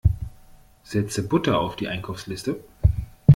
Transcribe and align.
Setze 0.81 1.27
Butter 1.27 1.59
auf 1.59 1.75
die 1.75 1.87
Einkaufsliste! 1.87 2.63